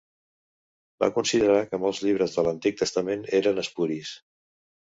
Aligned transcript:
Va 1.03 1.09
considerar 1.17 1.59
que 1.71 1.81
molts 1.83 2.01
llibres 2.05 2.33
de 2.39 2.47
l'Antic 2.49 2.81
Testament 2.83 3.25
eren 3.41 3.65
espuris. 3.67 4.19